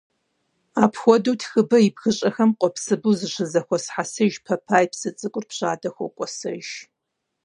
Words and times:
Апхуэдэу, 0.83 1.37
Тхыбэ 1.41 1.77
и 1.87 1.89
бгыщӀэхэм 1.95 2.51
къуэпсыбэу 2.59 3.17
зыщызэхуэзыхьэсыж 3.19 4.33
Пэпай 4.45 4.85
псы 4.91 5.09
цӀыкӀур 5.17 5.45
Пшадэ 5.49 5.89
хокӀуэсэж. 5.95 6.67